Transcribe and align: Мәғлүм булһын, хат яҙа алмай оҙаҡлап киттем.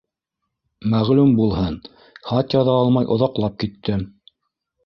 Мәғлүм 0.93 1.35
булһын, 1.41 1.77
хат 2.31 2.57
яҙа 2.57 2.79
алмай 2.85 3.11
оҙаҡлап 3.17 3.63
киттем. 3.65 4.07